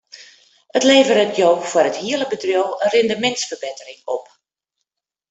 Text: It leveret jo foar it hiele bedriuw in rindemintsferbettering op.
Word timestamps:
It 0.77 0.83
leveret 0.89 1.33
jo 1.39 1.49
foar 1.71 1.87
it 1.91 2.01
hiele 2.01 2.27
bedriuw 2.31 2.69
in 2.83 2.91
rindemintsferbettering 2.95 4.01
op. 4.15 4.25